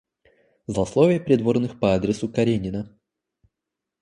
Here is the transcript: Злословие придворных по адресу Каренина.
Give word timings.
Злословие 0.65 1.19
придворных 1.19 1.79
по 1.79 1.93
адресу 1.93 2.27
Каренина. 2.27 2.91